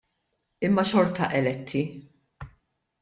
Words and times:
Imma 0.67 0.83
xorta 0.91 1.29
eletti. 1.41 1.83